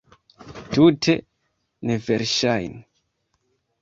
[0.71, 1.15] Tute
[1.91, 2.81] neverŝajne!